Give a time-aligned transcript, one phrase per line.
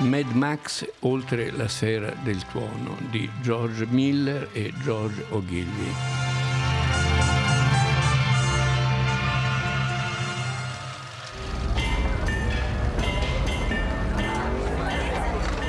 [0.00, 5.92] Mad Max oltre la sera del tuono di George Miller e George Ogilvy.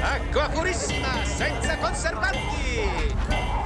[0.01, 2.37] Acqua purissima, senza conservanti!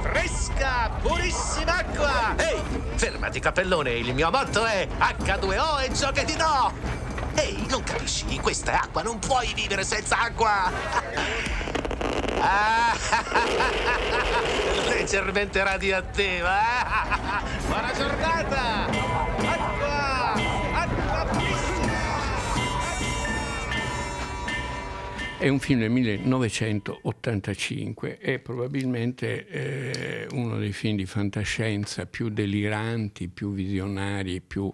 [0.00, 2.34] Fresca, purissima acqua!
[2.36, 2.62] Ehi,
[2.94, 6.93] fermati cappellone, il mio motto è H2O e ciò che ti do!
[7.34, 8.38] Ehi, non capisci?
[8.40, 10.70] Questa è acqua, non puoi vivere senza acqua!
[14.88, 16.58] Leggermente radioattiva!
[17.66, 19.03] Buona giornata!
[25.36, 33.26] È un film del 1985, è probabilmente eh, uno dei film di fantascienza più deliranti,
[33.28, 34.72] più visionari, più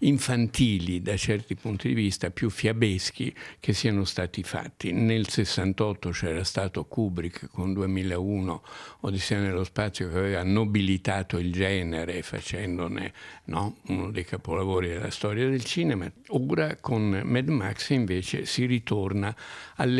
[0.00, 4.92] infantili da certi punti di vista, più fiabeschi che siano stati fatti.
[4.92, 8.62] Nel 68 c'era stato Kubrick con 2001,
[9.00, 15.48] Odissea nello spazio, che aveva nobilitato il genere facendone no, uno dei capolavori della storia
[15.48, 16.10] del cinema.
[16.28, 19.34] Ora con Mad Max invece si ritorna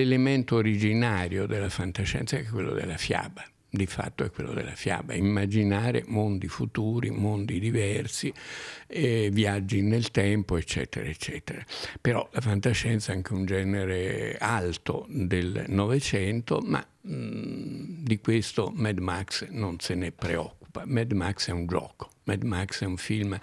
[0.03, 6.05] all'elemento originario della fantascienza, è quello della fiaba di fatto è quello della fiaba, immaginare
[6.08, 8.30] mondi futuri, mondi diversi,
[8.86, 11.64] eh, viaggi nel tempo, eccetera, eccetera.
[11.98, 18.70] Però la fantascienza è anche un genere alto del Novecento, ma mh, mm, di questo
[18.75, 20.83] Mad Max non se ne preoccupa.
[20.84, 22.11] Mad Max è un gioco.
[22.24, 23.38] Mad Max è un film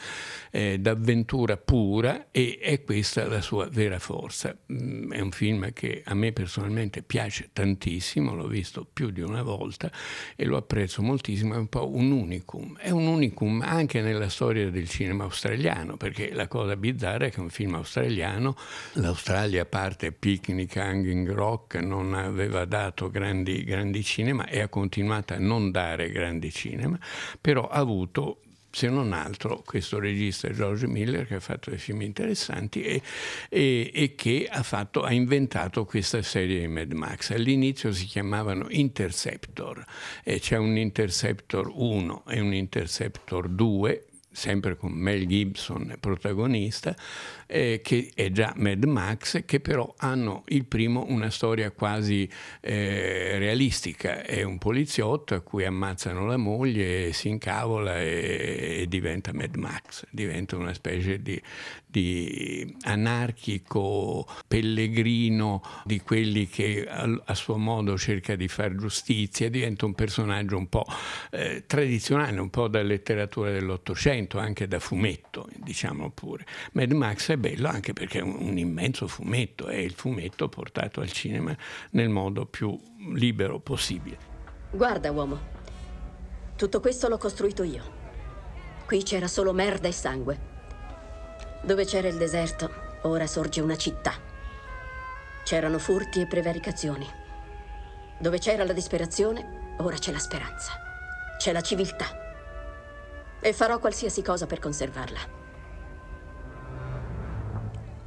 [0.51, 4.55] eh, d'avventura pura e è questa la sua vera forza.
[4.71, 9.41] Mm, è un film che a me personalmente piace tantissimo, l'ho visto più di una
[9.41, 9.91] volta
[10.35, 12.77] e lo apprezzo moltissimo, è un po' un unicum.
[12.77, 17.37] È un unicum anche nella storia del cinema australiano, perché la cosa bizzarra è che
[17.37, 18.55] è un film australiano,
[18.93, 25.33] l'Australia a parte Picnic, Hanging Rock, non aveva dato grandi, grandi cinema e ha continuato
[25.33, 26.97] a non dare grandi cinema,
[27.39, 28.41] però ha avuto
[28.71, 33.01] se non altro questo regista George Miller che ha fatto dei film interessanti e,
[33.49, 37.31] e, e che ha, fatto, ha, inventato questa serie di Mad Max.
[37.31, 39.83] All'inizio si chiamavano Interceptor,
[40.23, 46.95] e c'è un Interceptor 1 e un Interceptor 2 sempre con Mel Gibson protagonista,
[47.47, 52.29] eh, che è già Mad Max, che però hanno il primo una storia quasi
[52.61, 54.21] eh, realistica.
[54.21, 60.05] È un poliziotto a cui ammazzano la moglie, si incavola e, e diventa Mad Max,
[60.11, 61.41] diventa una specie di,
[61.85, 69.85] di anarchico pellegrino di quelli che a, a, suo modo cerca di fare giustizia, diventa
[69.85, 70.85] un personaggio un po'
[71.31, 76.45] eh, tradizionale, un po' da letteratura dell'Ottocento, anche da fumetto, diciamo pure.
[76.73, 80.99] Mad Max è bello anche perché è un, un immenso fumetto, è il fumetto portato
[80.99, 81.55] al cinema
[81.91, 82.77] nel modo più
[83.13, 84.17] libero possibile.
[84.71, 85.39] Guarda, uomo,
[86.55, 87.97] tutto questo l'ho costruito io.
[88.85, 90.39] Qui c'era solo merda e sangue.
[91.61, 92.69] Dove c'era il deserto,
[93.03, 94.13] ora sorge una città.
[95.43, 97.07] C'erano furti e prevaricazioni.
[98.19, 100.73] Dove c'era la disperazione, ora c'è la speranza.
[101.37, 102.28] C'è la civiltà.
[103.41, 105.19] E farò qualsiasi cosa per conservarla.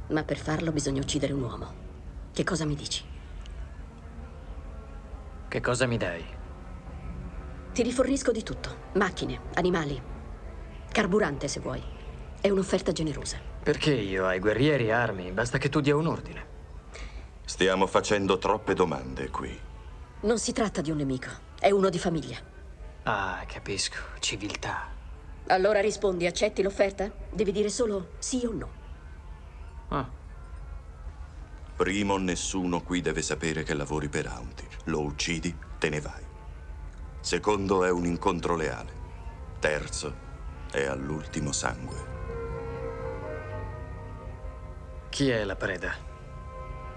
[0.09, 1.73] Ma per farlo bisogna uccidere un uomo.
[2.31, 3.03] Che cosa mi dici?
[5.47, 6.23] Che cosa mi dai?
[7.73, 8.91] Ti rifornisco di tutto.
[8.93, 9.99] Macchine, animali,
[10.91, 11.81] carburante se vuoi.
[12.39, 13.39] È un'offerta generosa.
[13.63, 15.31] Perché io ai guerrieri armi?
[15.31, 16.45] Basta che tu dia un ordine.
[17.45, 19.59] Stiamo facendo troppe domande qui.
[20.21, 21.29] Non si tratta di un nemico,
[21.59, 22.37] è uno di famiglia.
[23.03, 23.97] Ah, capisco.
[24.19, 24.92] Civiltà.
[25.47, 27.11] Allora rispondi, accetti l'offerta?
[27.29, 28.71] Devi dire solo sì o no.
[29.89, 30.09] Ah.
[31.75, 34.67] Primo, nessuno qui deve sapere che lavori per Auntie.
[34.85, 36.23] Lo uccidi, te ne vai.
[37.19, 39.01] Secondo, è un incontro leale.
[39.59, 40.15] Terzo,
[40.71, 42.11] è all'ultimo sangue.
[45.09, 46.12] Chi è la preda?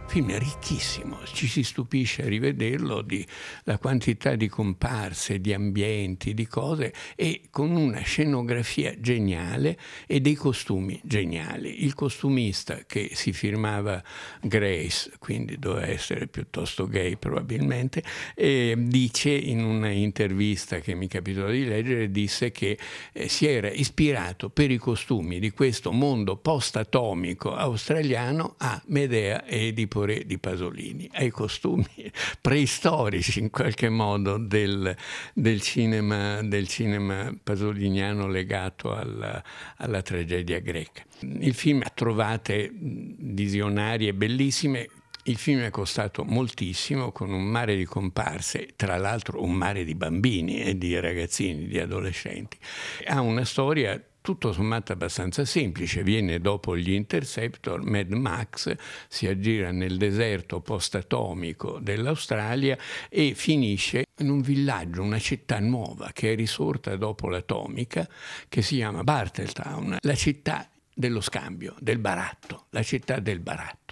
[0.06, 3.26] Film ricchissimo, ci si stupisce a rivederlo di
[3.64, 10.34] la quantità di comparse, di ambienti, di cose e con una scenografia geniale e dei
[10.34, 11.84] costumi geniali.
[11.84, 14.02] Il costumista che si firmava
[14.40, 18.02] Grace, quindi doveva essere piuttosto gay probabilmente,
[18.34, 22.78] dice in un'intervista che mi capitò di leggere, disse che
[23.12, 29.72] eh, si era ispirato per i costumi di questo mondo post-atomico australiano a Medea e
[29.72, 31.86] di Poré di Pasolini, ai costumi
[32.38, 34.94] preistorici in qualche modo del,
[35.32, 39.42] del, cinema, del cinema, pasoliniano legato alla,
[39.78, 41.02] alla tragedia greca.
[41.20, 44.90] Il film ha trovate visionarie bellissime
[45.22, 49.94] Il film è costato moltissimo con un mare di comparse, tra l'altro un mare di
[49.94, 52.58] bambini e di ragazzini, di adolescenti.
[53.06, 58.74] Ha una storia tutto sommato abbastanza semplice, viene dopo gli Interceptor, Mad Max
[59.06, 62.76] si aggira nel deserto post-atomico dell'Australia
[63.08, 68.08] e finisce in un villaggio, una città nuova che è risorta dopo l'atomica,
[68.48, 73.85] che si chiama Barteltown, la città dello scambio, del baratto, la città del baratto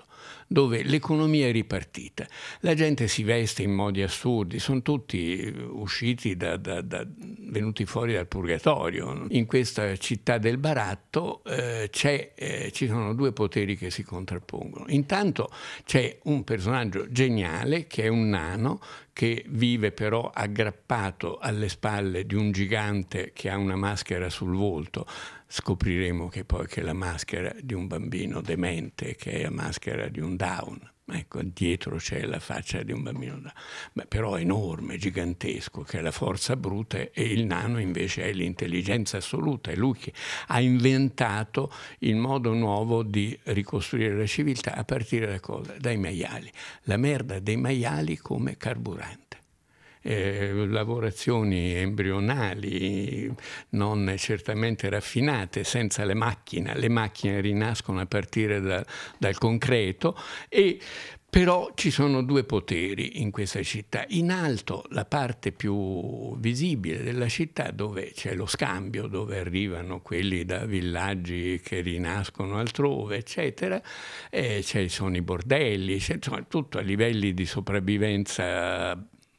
[0.47, 2.27] dove l'economia è ripartita.
[2.61, 7.85] La gente si veste in modi assurdi, sono tutti eh, usciti da, da, da, venuti
[7.85, 9.27] fuori dal purgatorio.
[9.31, 11.91] In questa città del baratto eh,
[12.35, 14.87] eh, ci sono due poteri che si contrappongono.
[14.89, 15.51] Intanto
[15.85, 18.81] c'è un personaggio geniale che è un nano
[19.15, 25.07] che vive però aggrappato alle spalle di un gigante che ha una maschera sul volto
[25.47, 30.19] scopriremo che poi che la maschera di un bambino demente, che è la maschera di
[30.19, 30.94] un down.
[31.07, 33.39] Ecco, dietro c'è la faccia di un bambino,
[33.93, 39.19] Beh, però enorme, gigantesco, che è la forza bruta e il nano invece è l'intelligenza
[39.19, 39.71] assoluta.
[39.71, 40.15] È lui che
[40.47, 41.71] ha inventato
[42.01, 45.75] il modo nuovo di ricostruire la civiltà a partire da cosa?
[45.79, 46.51] Dai maiali.
[46.85, 49.44] La merda dei maiali come carburante
[50.07, 53.33] eh, lavorazioni embrionali
[53.71, 56.79] non certamente raffinate, senza le macchine.
[56.79, 58.85] Le macchine rinascono a partire da,
[59.19, 60.17] dal concreto
[60.49, 60.79] e
[61.35, 64.05] però ci sono due poteri in questa città.
[64.11, 70.45] In alto la parte più visibile della città dove c'è lo scambio, dove arrivano quelli
[70.45, 73.83] da villaggi che rinascono altrove, eccetera,
[74.31, 78.97] e ci sono i bordelli, c'è insomma, tutto a livelli di sopravvivenza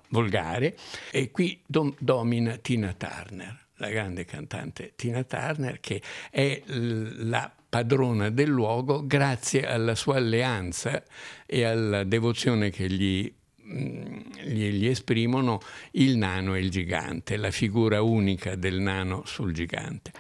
[0.10, 0.76] volgare
[1.12, 8.30] e qui dom- domina Tina Turner, la grande cantante Tina Turner che è la padrona
[8.30, 11.04] del luogo grazie alla sua alleanza
[11.46, 14.16] e alla devozione che gli mm,
[14.46, 15.60] gli, esprimono
[15.92, 20.12] il nano e il gigante, la figura unica del nano sul gigante,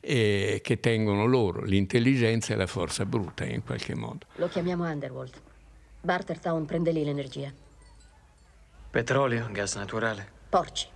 [0.00, 4.26] eh, che tengono loro l'intelligenza e la forza bruta in qualche modo.
[4.36, 5.34] Lo chiamiamo Underworld.
[6.00, 7.52] Bartertown prende lì l'energia.
[8.94, 10.24] Petrolio, gas naturale.
[10.48, 10.86] Porci.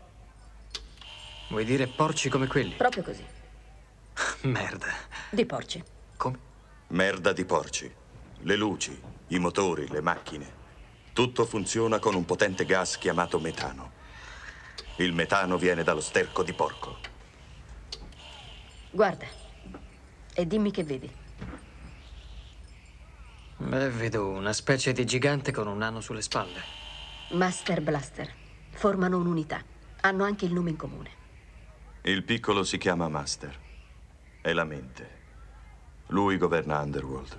[1.49, 2.75] Vuoi dire porci come quelli?
[2.77, 3.27] Proprio così.
[4.47, 4.87] Merda.
[5.29, 5.83] Di porci.
[6.17, 6.39] Come?
[6.91, 7.93] Merda di porci.
[8.43, 8.97] Le luci,
[9.27, 10.49] i motori, le macchine.
[11.13, 13.91] Tutto funziona con un potente gas chiamato metano.
[14.99, 16.99] Il metano viene dallo sterco di porco.
[18.93, 19.27] Guarda.
[20.35, 21.13] E dimmi che vedi.
[23.57, 26.87] Beh, vedo una specie di gigante con un nano sulle spalle.
[27.31, 28.33] Master Blaster.
[28.71, 29.63] Formano un'unità.
[30.01, 31.11] Hanno anche il nome in comune.
[32.03, 33.55] Il piccolo si chiama Master.
[34.41, 35.17] È la mente.
[36.07, 37.39] Lui governa Underworld.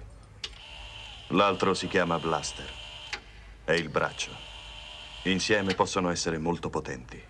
[1.30, 2.70] L'altro si chiama Blaster.
[3.64, 4.30] È il braccio.
[5.24, 7.24] Insieme possono essere molto potenti.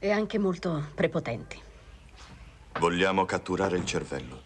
[0.00, 1.60] E anche molto prepotenti.
[2.80, 4.42] Vogliamo catturare il cervello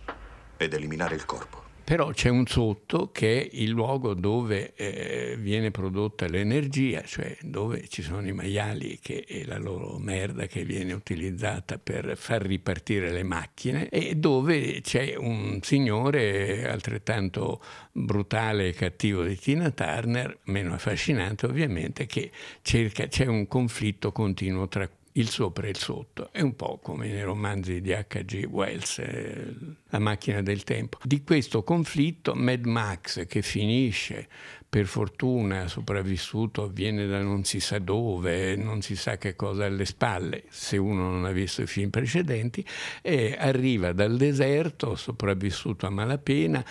[0.59, 1.66] ed eliminare il corpo.
[1.87, 7.87] Però c'è un sotto che è il luogo dove eh, viene prodotta l'energia, cioè dove
[7.87, 13.13] ci sono i maiali che è la loro merda che viene utilizzata per far ripartire
[13.13, 20.75] le macchine e dove c'è un signore altrettanto brutale e cattivo di Tina Turner, meno
[20.75, 22.33] affascinante ovviamente, che
[22.63, 26.31] cerca, c'è un conflitto continuo tra il sopra e il sotto.
[26.33, 28.47] È un po' come nei romanzi di H.G.
[28.49, 29.55] Wells, eh,
[29.89, 30.99] La macchina del tempo.
[31.03, 34.29] Di questo conflitto Mad Max che finisce
[34.69, 39.85] per fortuna sopravvissuto viene da non si sa dove, non si sa che cosa alle
[39.85, 42.65] spalle, se uno non ha visto i film precedenti,
[43.01, 46.65] e arriva dal deserto, sopravvissuto a malapena,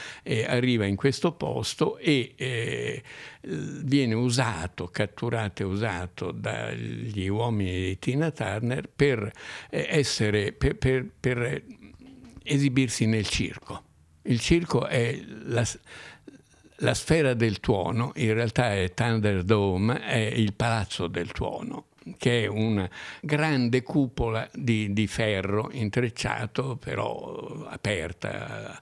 [0.46, 3.04] arriva in questo posto e eh,
[3.42, 9.32] viene usato, catturato e usato dagli uomini di Tina Turner per,
[9.70, 11.64] eh, essere, per, per, per
[12.44, 13.84] esibirsi nel circo.
[14.24, 15.64] Il circo è la,
[16.78, 21.86] la sfera del tuono in realtà è Thunderdome, è il palazzo del tuono
[22.18, 22.88] che è una
[23.22, 28.80] grande cupola di, di ferro intrecciato, però aperta.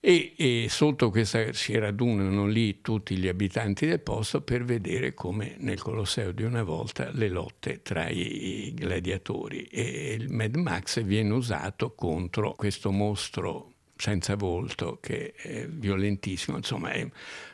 [0.00, 5.56] E, e, sotto questa si radunano lì tutti gli abitanti del posto per vedere come
[5.58, 11.32] nel Colosseo di una volta le lotte tra i gladiatori e il Mad Max viene
[11.32, 17.06] usato contro questo mostro senza volto che è violentissimo, insomma è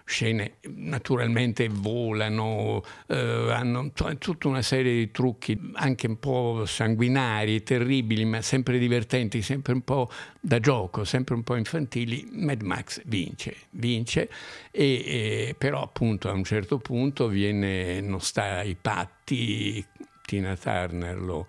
[0.05, 3.17] scene naturalmente volano, eh,
[3.51, 9.73] hanno tutta una serie di trucchi anche un po' sanguinari, terribili, ma sempre divertenti, sempre
[9.73, 12.29] un po' da gioco, sempre un po' infantili.
[12.33, 14.29] Mad Max vince, vince
[14.71, 19.85] e, e però appunto a un certo punto viene, non sta ai patti,
[20.27, 21.47] Tina Turner lo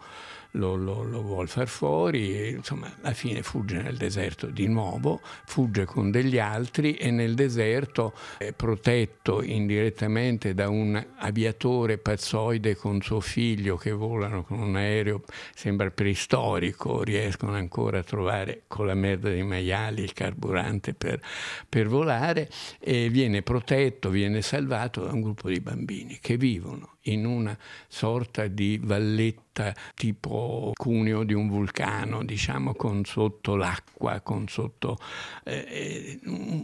[0.55, 5.21] lo, lo, lo vuole far fuori e insomma alla fine fugge nel deserto di nuovo,
[5.45, 13.01] fugge con degli altri e nel deserto è protetto indirettamente da un aviatore pazzoide con
[13.01, 18.95] suo figlio che volano con un aereo, sembra preistorico, riescono ancora a trovare con la
[18.95, 21.21] merda dei maiali il carburante per,
[21.67, 27.25] per volare e viene protetto, viene salvato da un gruppo di bambini che vivono in
[27.25, 27.57] una
[27.87, 34.97] sorta di valletta tipo cuneo di un vulcano, diciamo con sotto l'acqua, con sotto
[35.43, 36.19] eh, eh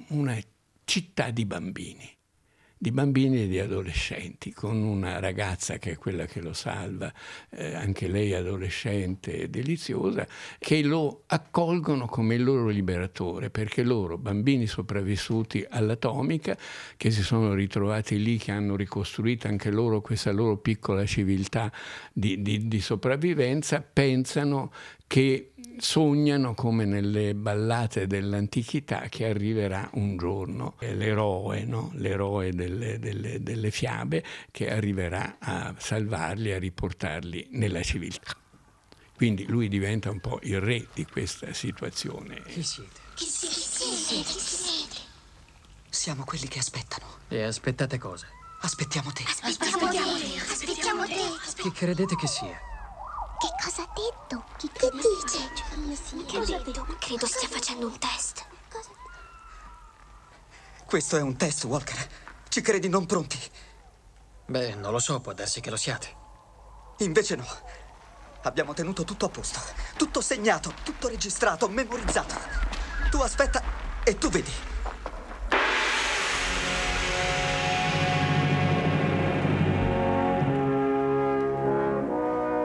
[0.09, 0.37] una
[0.83, 2.19] città di bambini
[2.81, 7.13] di bambini e di adolescenti, con una ragazza che è quella che lo salva,
[7.51, 14.65] eh, anche lei adolescente deliziosa, che lo accolgono come il loro liberatore, perché loro, bambini
[14.65, 16.57] sopravvissuti all'atomica,
[16.97, 21.71] che si sono ritrovati lì, che hanno ricostruito anche loro questa loro piccola civiltà
[22.11, 24.71] di, di, di sopravvivenza, pensano
[25.05, 31.91] che sognano come nelle ballate dell'antichità che arriverà un giorno l'eroe, no?
[31.95, 38.35] l'eroe delle, delle, delle fiabe che arriverà a salvarli, a riportarli nella civiltà.
[39.15, 42.41] Quindi lui diventa un po' il re di questa situazione.
[42.47, 42.99] Chi siete?
[43.15, 43.55] Chi siete?
[43.55, 44.29] Chi siete?
[44.29, 44.95] Chi siete?
[45.89, 47.05] Siamo quelli che aspettano.
[47.27, 48.27] E aspettate cosa?
[48.61, 49.23] Aspettiamo te.
[49.23, 49.97] Aspettiamo te.
[50.39, 51.61] Aspettiamo te.
[51.61, 52.70] Chi credete che sia?
[53.61, 54.43] Che cosa ha detto?
[54.57, 55.51] Chi che dice?
[56.25, 56.97] Che ha detto?
[56.97, 58.43] Credo stia facendo un test.
[60.83, 62.09] Questo è un test, Walker.
[62.49, 63.39] Ci credi non pronti?
[64.47, 66.15] Beh, non lo so, può darsi che lo siate.
[66.99, 67.45] Invece no.
[68.41, 69.59] Abbiamo tenuto tutto a posto.
[69.95, 72.33] Tutto segnato, tutto registrato, memorizzato.
[73.11, 73.61] Tu aspetta
[74.03, 74.70] e tu vedi.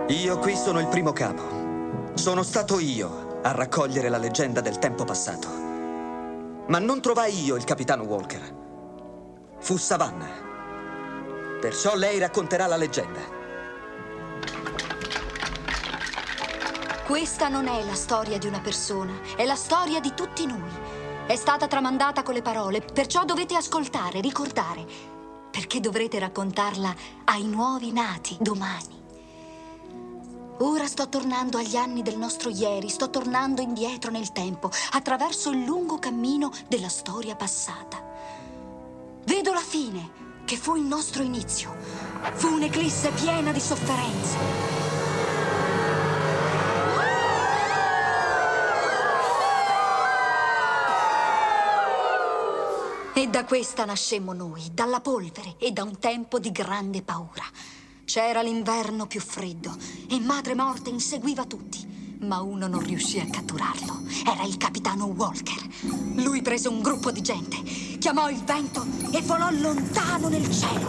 [0.09, 2.15] Io qui sono il primo capo.
[2.15, 5.49] Sono stato io a raccogliere la leggenda del tempo passato.
[6.69, 8.55] Ma non trovai io il capitano Walker.
[9.59, 11.59] Fu Savannah.
[11.61, 13.19] Perciò lei racconterà la leggenda.
[17.05, 20.71] Questa non è la storia di una persona, è la storia di tutti noi.
[21.27, 24.87] È stata tramandata con le parole, perciò dovete ascoltare, ricordare,
[25.51, 26.95] perché dovrete raccontarla
[27.25, 28.96] ai nuovi nati domani.
[30.61, 35.65] Ora sto tornando agli anni del nostro ieri, sto tornando indietro nel tempo, attraverso il
[35.65, 38.03] lungo cammino della storia passata.
[39.25, 40.11] Vedo la fine,
[40.47, 41.77] che fu il nostro inizio.
[42.37, 44.37] Fu un'eclisse piena di sofferenze.
[53.13, 57.45] E da questa nascemmo noi, dalla polvere e da un tempo di grande paura.
[58.07, 59.77] C'era l'inverno più freddo
[60.09, 64.03] e Madre Morte inseguiva tutti, ma uno non riuscì a catturarlo.
[64.25, 65.61] Era il capitano Walker.
[66.15, 67.61] Lui prese un gruppo di gente,
[67.99, 70.87] chiamò il vento e volò lontano nel cielo.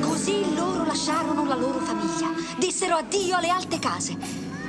[0.00, 4.16] Così loro lasciarono la loro famiglia, dissero addio alle alte case.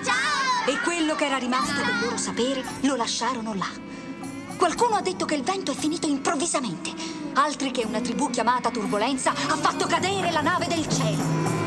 [0.04, 0.68] Ciao!
[0.68, 3.70] E quello che era rimasto del loro sapere lo lasciarono là.
[4.58, 9.32] Qualcuno ha detto che il vento è finito improvvisamente altri che una tribù chiamata Turbolenza
[9.32, 11.58] ha fatto cadere la nave del cielo.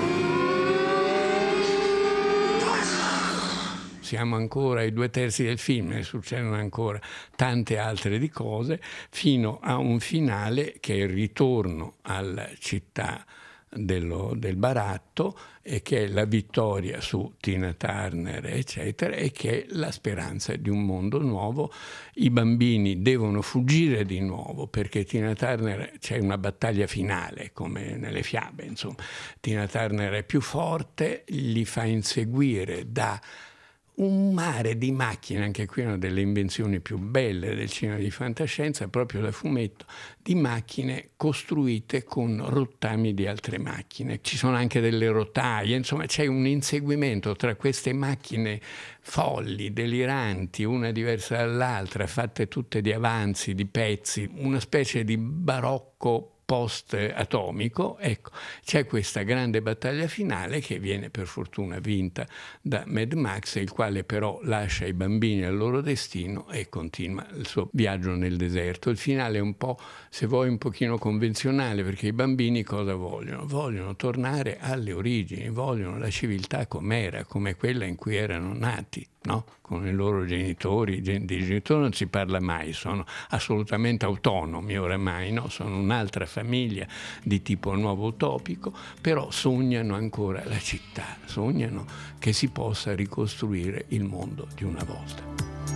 [4.12, 7.00] siamo ancora ai due terzi del film e succedono ancora
[7.34, 13.24] tante altre di cose, fino a un finale che è il ritorno alla città
[13.74, 19.66] dello, del baratto e che è la vittoria su Tina Turner, eccetera, e che è
[19.70, 21.72] la speranza di un mondo nuovo.
[22.14, 28.22] I bambini devono fuggire di nuovo perché Tina Turner c'è una battaglia finale, come nelle
[28.22, 28.96] fiabe, insomma.
[29.40, 33.20] Tina Turner è più forte, li fa inseguire da
[34.04, 38.88] un mare di macchine, anche qui una delle invenzioni più belle del cinema di fantascienza,
[38.88, 39.86] proprio da fumetto,
[40.20, 44.20] di macchine costruite con rottami di altre macchine.
[44.20, 48.60] Ci sono anche delle rotaie, insomma c'è un inseguimento tra queste macchine
[49.00, 56.31] folli, deliranti, una diversa dall'altra, fatte tutte di avanzi, di pezzi, una specie di barocco
[56.44, 58.30] post-atomico, ecco,
[58.64, 62.26] c'è questa grande battaglia finale che viene per fortuna vinta
[62.60, 67.46] da Mad Max, il quale però lascia i bambini al loro destino e continua il
[67.46, 68.90] suo viaggio nel deserto.
[68.90, 69.78] Il finale è un po',
[70.10, 73.46] se vuoi, un pochino convenzionale, perché i bambini cosa vogliono?
[73.46, 79.44] Vogliono tornare alle origini, vogliono la civiltà com'era, come quella in cui erano nati no?
[79.60, 85.48] con i loro genitori, di genitori non si parla mai, sono assolutamente autonomi oramai, no?
[85.48, 86.86] sono un'altra famiglia
[87.22, 91.86] di tipo nuovo utopico, però sognano ancora la città, sognano
[92.18, 95.71] che si possa ricostruire il mondo di una volta.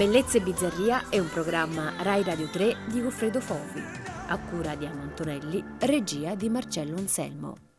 [0.00, 3.82] Bellezza e Bizzarria è un programma Rai Radio 3 di Goffredo Fovi,
[4.28, 7.69] a cura di Anna Antonelli, regia di Marcello Anselmo.